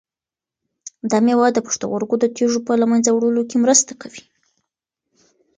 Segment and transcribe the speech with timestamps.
[1.09, 4.23] دا مېوه د پښتورګو د تیږو په له منځه وړلو کې مرسته کوي.